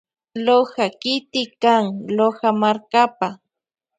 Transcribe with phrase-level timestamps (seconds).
[0.45, 1.83] Loja kiti kan
[2.17, 3.27] Loja markapa.